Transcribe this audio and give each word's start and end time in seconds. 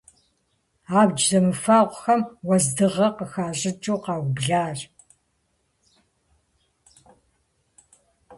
Абдж 1.01 1.21
зэмыфэгъухэм 1.29 2.21
уэздыгъэ 2.47 3.07
къыхащӀыкӀыу 3.17 3.99
къаублащ. 4.03 4.79